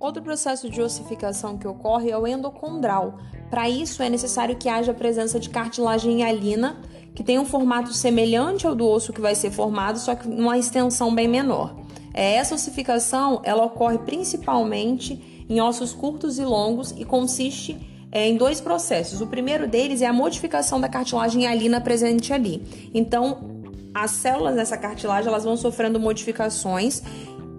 [0.00, 3.18] Outro processo de ossificação que ocorre é o endocondral.
[3.50, 6.80] Para isso é necessário que haja a presença de cartilagem hialina,
[7.14, 10.58] que tem um formato semelhante ao do osso que vai ser formado, só que numa
[10.58, 11.76] extensão bem menor.
[12.14, 18.34] É, essa ossificação ela ocorre principalmente em ossos curtos e longos e consiste é, em
[18.34, 19.20] dois processos.
[19.20, 22.62] O primeiro deles é a modificação da cartilagem hialina presente ali.
[22.94, 23.60] Então,
[23.92, 27.02] as células dessa cartilagem elas vão sofrendo modificações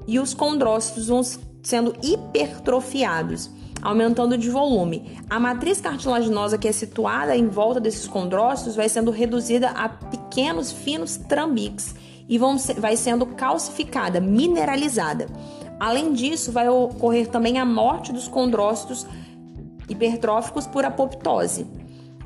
[0.08, 1.22] e os condrócitos vão
[1.62, 3.52] sendo hipertrofiados,
[3.84, 5.20] aumentando de volume.
[5.30, 10.72] A matriz cartilaginosa que é situada em volta desses condrócitos vai sendo reduzida a pequenos
[10.72, 11.93] finos trambiques
[12.28, 15.28] e vão, vai sendo calcificada, mineralizada.
[15.80, 19.06] Além disso, vai ocorrer também a morte dos condrócitos
[19.89, 21.65] hipertróficos por apoptose.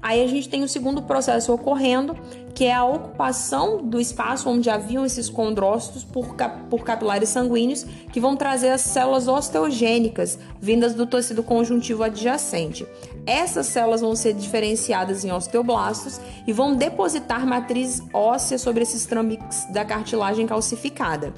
[0.01, 2.17] Aí a gente tem o segundo processo ocorrendo,
[2.55, 7.85] que é a ocupação do espaço onde haviam esses condrócitos por, cap por capilares sanguíneos,
[8.11, 12.85] que vão trazer as células osteogênicas vindas do tecido conjuntivo adjacente.
[13.27, 19.65] Essas células vão ser diferenciadas em osteoblastos e vão depositar matriz óssea sobre esses trambiques
[19.71, 21.31] da cartilagem calcificada.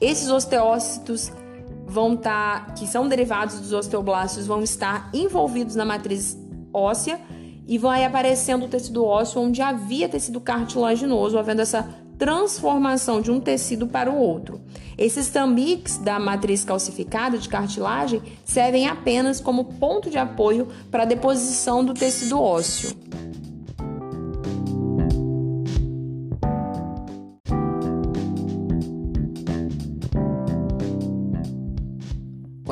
[0.00, 1.30] Esses osteócitos
[1.92, 6.38] vão estar, tá, que são derivados dos osteoblastos, vão estar envolvidos na matriz
[6.72, 7.20] óssea
[7.68, 11.86] e vai aparecendo o tecido ósseo onde havia tecido cartilaginoso, havendo essa
[12.18, 14.60] transformação de um tecido para o outro.
[14.96, 21.06] Esses tambiques da matriz calcificada de cartilagem servem apenas como ponto de apoio para a
[21.06, 22.96] deposição do tecido ósseo.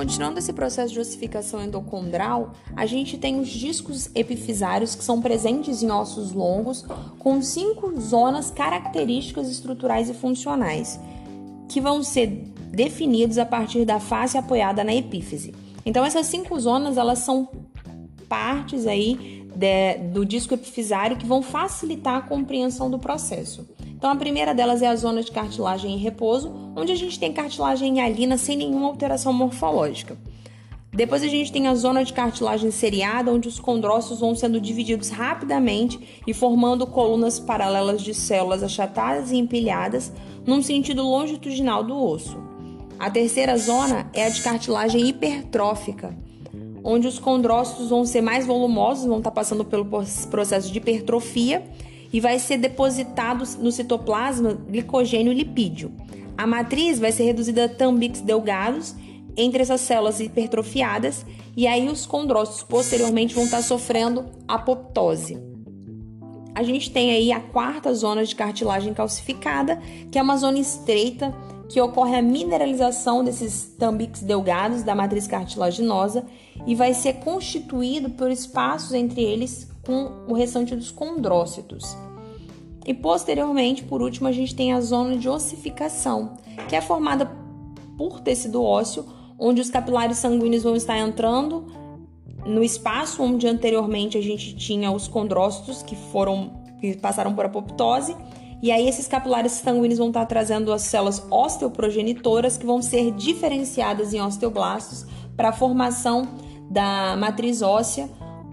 [0.00, 5.82] Continuando esse processo de ossificação endocondral, a gente tem os discos epifisários que são presentes
[5.82, 6.82] em ossos longos,
[7.18, 10.98] com cinco zonas características estruturais e funcionais,
[11.68, 12.28] que vão ser
[12.72, 15.54] definidos a partir da face apoiada na epífise.
[15.84, 17.46] Então essas cinco zonas elas são
[18.26, 23.68] partes aí de, do disco epifisário que vão facilitar a compreensão do processo.
[24.00, 27.34] Então, a primeira delas é a zona de cartilagem em repouso, onde a gente tem
[27.34, 30.16] cartilagem em alina sem nenhuma alteração morfológica.
[30.90, 35.10] Depois a gente tem a zona de cartilagem seriada, onde os condrócitos vão sendo divididos
[35.10, 40.10] rapidamente e formando colunas paralelas de células achatadas e empilhadas
[40.46, 42.38] num sentido longitudinal do osso.
[42.98, 46.16] A terceira zona é a de cartilagem hipertrófica,
[46.82, 51.62] onde os condrócitos vão ser mais volumosos, vão estar passando pelo processo de hipertrofia
[52.12, 55.92] e vai ser depositado no citoplasma glicogênio e lipídio.
[56.36, 58.94] A matriz vai ser reduzida a tambiques delgados
[59.36, 61.24] entre essas células hipertrofiadas
[61.56, 65.38] e aí os condrócitos posteriormente vão estar sofrendo apoptose.
[66.54, 71.34] A gente tem aí a quarta zona de cartilagem calcificada, que é uma zona estreita
[71.68, 76.26] que ocorre a mineralização desses tambiques delgados da matriz cartilaginosa
[76.66, 81.96] e vai ser constituído por espaços entre eles com o restante dos condrócitos.
[82.86, 86.34] E posteriormente, por último, a gente tem a zona de ossificação,
[86.68, 87.30] que é formada
[87.98, 89.04] por tecido ósseo,
[89.38, 91.66] onde os capilares sanguíneos vão estar entrando
[92.46, 98.16] no espaço onde anteriormente a gente tinha os condrócitos que foram que passaram por apoptose,
[98.62, 104.14] e aí esses capilares sanguíneos vão estar trazendo as células osteoprogenitoras que vão ser diferenciadas
[104.14, 105.04] em osteoblastos
[105.36, 106.26] para a formação
[106.70, 108.08] da matriz óssea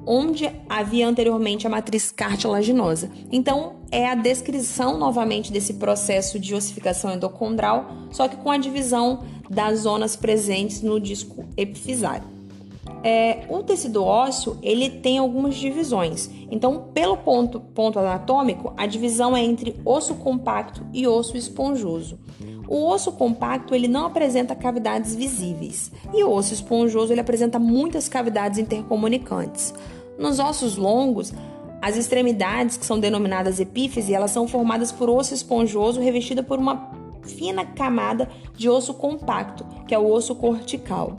[0.08, 3.12] onde havia anteriormente a matriz cartilaginosa.
[3.30, 9.24] Então, é a descrição novamente desse processo de ossificação endocondral, só que com a divisão
[9.50, 12.38] das zonas presentes no disco epifisário.
[13.04, 16.30] É, o tecido ósseo ele tem algumas divisões.
[16.50, 22.18] Então, pelo ponto, ponto anatômico, a divisão é entre osso compacto e osso esponjoso.
[22.68, 28.10] O osso compacto ele não apresenta cavidades visíveis e o osso esponjoso ele apresenta muitas
[28.10, 29.74] cavidades intercomunicantes.
[30.18, 31.34] Nos ossos longos,
[31.82, 36.92] as extremidades, que são denominadas epífise, elas são formadas por osso esponjoso revestida por uma
[37.24, 41.18] fina camada de osso compacto, que é o osso cortical.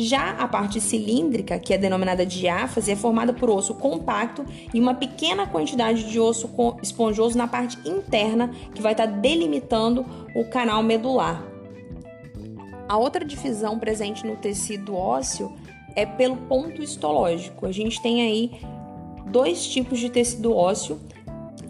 [0.00, 4.94] Já a parte cilíndrica, que é denominada diáfase, é formada por osso compacto e uma
[4.94, 6.48] pequena quantidade de osso
[6.80, 10.06] esponjoso na parte interna, que vai estar delimitando
[10.36, 11.42] o canal medular.
[12.88, 15.52] A outra divisão presente no tecido ósseo
[15.98, 17.66] é pelo ponto histológico.
[17.66, 18.60] A gente tem aí
[19.26, 21.00] dois tipos de tecido ósseo.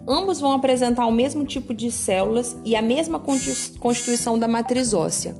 [0.07, 3.19] Ambos vão apresentar o mesmo tipo de células e a mesma
[3.79, 5.35] constituição da matriz óssea.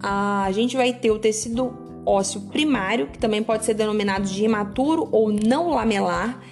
[0.00, 1.72] A gente vai ter o tecido
[2.04, 6.42] ósseo primário, que também pode ser denominado de imaturo ou não lamelar,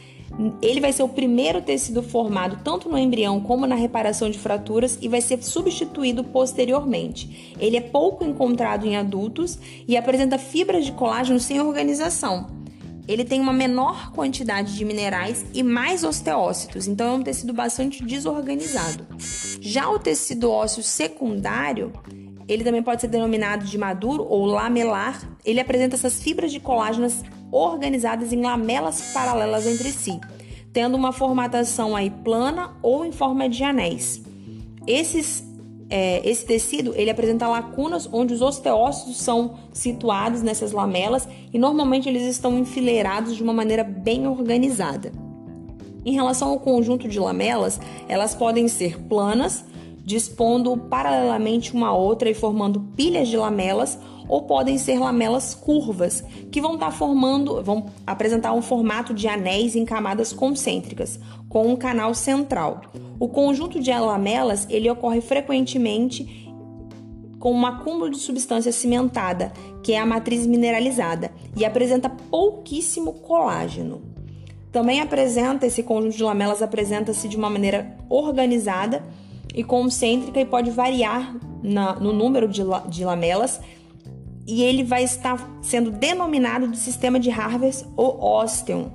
[0.62, 4.98] ele vai ser o primeiro tecido formado tanto no embrião como na reparação de fraturas
[5.00, 7.54] e vai ser substituído posteriormente.
[7.58, 12.62] Ele é pouco encontrado em adultos e apresenta fibras de colágeno sem organização.
[13.06, 18.02] Ele tem uma menor quantidade de minerais e mais osteócitos, então é um tecido bastante
[18.02, 19.06] desorganizado.
[19.60, 21.92] Já o tecido ósseo secundário,
[22.48, 25.20] ele também pode ser denominado de maduro ou lamelar.
[25.44, 27.08] Ele apresenta essas fibras de colágeno
[27.50, 30.18] organizadas em lamelas paralelas entre si,
[30.72, 34.22] tendo uma formatação aí plana ou em forma de anéis.
[34.86, 35.44] Esses,
[35.90, 42.08] é, esse tecido ele apresenta lacunas onde os osteócitos são situados nessas lamelas e normalmente
[42.08, 45.12] eles estão enfileirados de uma maneira bem organizada.
[46.04, 49.64] Em relação ao conjunto de lamelas, elas podem ser planas,
[50.04, 53.96] dispondo paralelamente uma a outra e formando pilhas de lamelas,
[54.28, 59.28] ou podem ser lamelas curvas, que vão estar tá formando, vão apresentar um formato de
[59.28, 61.18] anéis em camadas concêntricas,
[61.48, 62.82] com um canal central.
[63.18, 66.42] O conjunto de lamelas ele ocorre frequentemente
[67.38, 69.52] com um acúmulo de substância cimentada,
[69.82, 74.00] que é a matriz mineralizada, e apresenta pouquíssimo colágeno.
[74.70, 79.04] Também apresenta esse conjunto de lamelas apresenta-se de uma maneira organizada
[79.54, 83.60] e concêntrica e pode variar na, no número de, de lamelas
[84.52, 88.90] e ele vai estar sendo denominado de sistema de Harvest ou Osteon.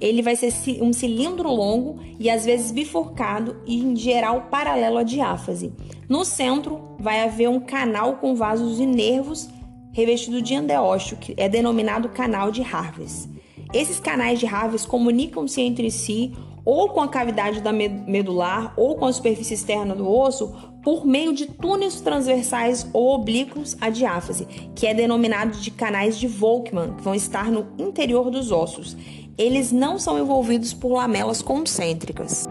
[0.00, 0.50] Ele vai ser
[0.82, 5.74] um cilindro longo e às vezes bifurcado e em geral paralelo à diáfase.
[6.08, 9.50] No centro vai haver um canal com vasos e nervos
[9.92, 13.28] revestido de endeócio, que é denominado canal de Harvest.
[13.74, 16.32] Esses canais de Harvest comunicam-se entre si
[16.64, 21.32] ou com a cavidade da medular ou com a superfície externa do osso por meio
[21.32, 27.02] de túneis transversais ou oblíquos à diáfase, que é denominado de canais de Volkmann, que
[27.02, 28.96] vão estar no interior dos ossos.
[29.36, 32.46] Eles não são envolvidos por lamelas concêntricas.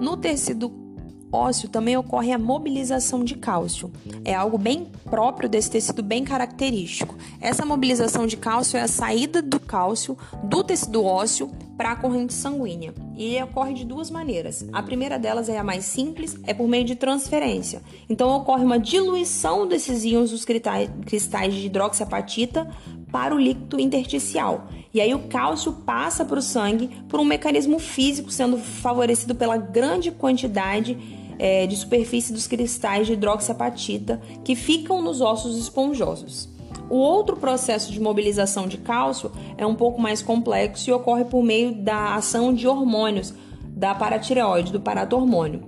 [0.00, 0.87] No tecido
[1.32, 3.90] ósseo também ocorre a mobilização de cálcio.
[4.24, 7.16] É algo bem próprio desse tecido bem característico.
[7.40, 12.34] Essa mobilização de cálcio é a saída do cálcio do tecido ósseo para a corrente
[12.34, 12.92] sanguínea.
[13.16, 14.66] E ocorre de duas maneiras.
[14.72, 17.82] A primeira delas é a mais simples, é por meio de transferência.
[18.08, 22.68] Então ocorre uma diluição desses íons dos cristais de hidroxiapatita
[23.10, 24.68] para o líquido intersticial.
[24.92, 29.56] E aí o cálcio passa para o sangue por um mecanismo físico, sendo favorecido pela
[29.56, 30.96] grande quantidade
[31.38, 36.48] é, de superfície dos cristais de hidroxiapatita que ficam nos ossos esponjosos.
[36.90, 41.42] O outro processo de mobilização de cálcio é um pouco mais complexo e ocorre por
[41.42, 45.62] meio da ação de hormônios da paratireoide, do paratormônio.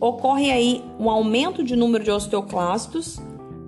[0.00, 3.20] Ocorre aí um aumento de número de osteoclastos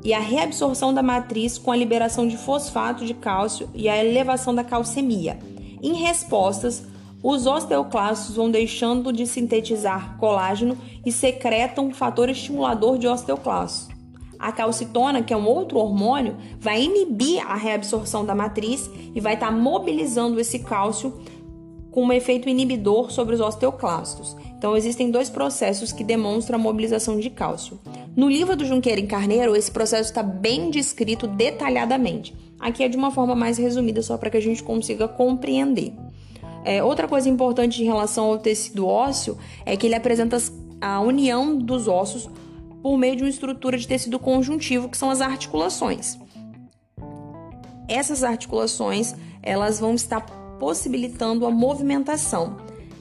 [0.05, 4.55] e a reabsorção da matriz com a liberação de fosfato de cálcio e a elevação
[4.55, 5.39] da calcemia.
[5.83, 6.85] Em respostas,
[7.23, 13.89] os osteoclastos vão deixando de sintetizar colágeno e secretam um fator estimulador de osteoclastos.
[14.39, 19.35] A calcitona, que é um outro hormônio, vai inibir a reabsorção da matriz e vai
[19.35, 21.13] estar tá mobilizando esse cálcio
[21.91, 24.37] com um efeito inibidor sobre os osteoclastos.
[24.59, 27.79] Então, existem dois processos que demonstram a mobilização de cálcio.
[28.17, 32.35] No livro do Junqueira em Carneiro, esse processo está bem descrito detalhadamente.
[32.59, 35.93] Aqui é de uma forma mais resumida, só para que a gente consiga compreender.
[36.65, 40.37] É, outra coisa importante em relação ao tecido ósseo é que ele apresenta
[40.81, 42.29] a união dos ossos
[42.83, 46.19] por meio de uma estrutura de tecido conjuntivo, que são as articulações.
[47.89, 50.21] Essas articulações, elas vão estar
[50.59, 52.57] possibilitando a movimentação.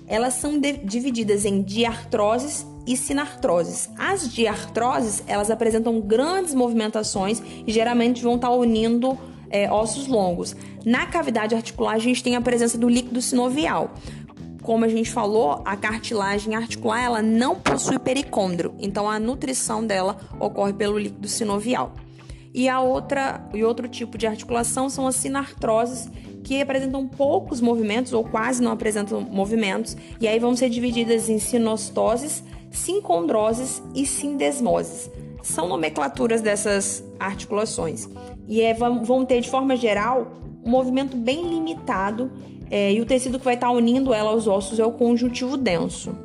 [0.07, 3.89] Elas são divididas em diartroses e sinartroses.
[3.97, 9.17] As diartroses, elas apresentam grandes movimentações e geralmente vão estar unindo
[9.49, 10.55] é, ossos longos.
[10.85, 13.93] Na cavidade articular, a gente tem a presença do líquido sinovial.
[14.61, 20.17] Como a gente falou, a cartilagem articular ela não possui pericôndrio, então a nutrição dela
[20.39, 21.93] ocorre pelo líquido sinovial.
[22.53, 26.09] E a outra e outro tipo de articulação são as sinartroses,
[26.47, 31.39] que apresentam poucos movimentos ou quase não apresentam movimentos, e aí vão ser divididas em
[31.39, 32.41] sinostoses,
[32.71, 35.11] sincondroses e sindesmoses.
[35.43, 38.07] São nomenclaturas dessas articulações
[38.47, 40.31] e é, vão ter, de forma geral,
[40.63, 42.31] um movimento bem limitado
[42.71, 46.15] é, e o tecido que vai estar unindo ela aos ossos é o conjuntivo denso.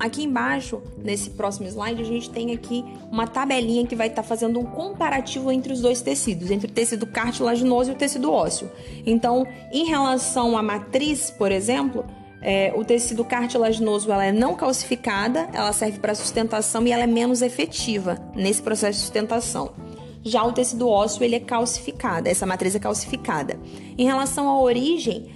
[0.00, 2.82] Aqui embaixo, nesse próximo slide, a gente tem aqui
[3.12, 7.06] uma tabelinha que vai estar fazendo um comparativo entre os dois tecidos, entre o tecido
[7.06, 8.70] cartilaginoso e o tecido ósseo.
[9.04, 12.06] Então, em relação à matriz, por exemplo,
[12.40, 17.06] é, o tecido cartilaginoso ela é não calcificada, ela serve para sustentação e ela é
[17.06, 19.74] menos efetiva nesse processo de sustentação.
[20.22, 23.60] Já o tecido ósseo ele é calcificado, essa matriz é calcificada.
[23.98, 25.28] Em relação à origem,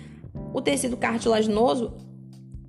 [0.55, 1.93] o tecido cartilaginoso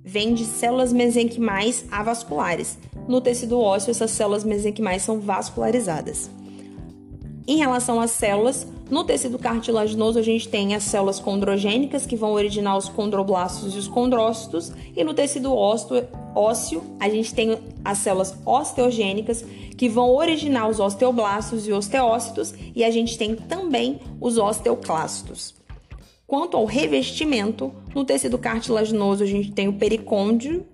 [0.06, 2.78] vem de células mesenquimais avasculares.
[3.08, 6.30] No tecido ósseo, essas células mesenquimais são vascularizadas.
[7.48, 12.32] Em relação às células, no tecido cartilaginoso a gente tem as células condrogênicas que vão
[12.32, 18.34] originar os condroblastos e os condrócitos, e no tecido ósseo a gente tem as células
[18.46, 19.44] osteogênicas
[19.76, 25.54] que vão originar os osteoblastos e osteócitos, e a gente tem também os osteoclastos.
[26.26, 30.66] Quanto ao revestimento, no tecido cartilaginoso a gente tem o pericôndio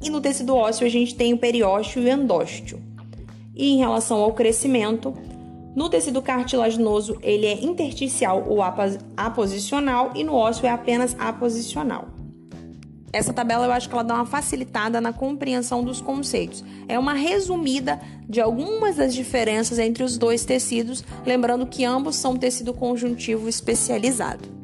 [0.00, 2.80] e no tecido ósseo a gente tem o periósteo e o endósteo.
[3.56, 5.12] E em relação ao crescimento,
[5.74, 8.60] no tecido cartilaginoso, ele é intersticial ou
[9.16, 12.19] aposicional e no ósseo é apenas aposicional.
[13.12, 16.64] Essa tabela eu acho que ela dá uma facilitada na compreensão dos conceitos.
[16.88, 22.36] É uma resumida de algumas das diferenças entre os dois tecidos, lembrando que ambos são
[22.36, 24.60] tecido conjuntivo especializado.